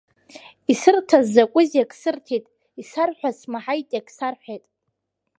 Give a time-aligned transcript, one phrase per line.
[0.71, 2.45] Исырҭаз закәызеи, ак сырҭеит,
[2.81, 4.63] исарҳәаз смаҳаитеи, ак сарҳәеит.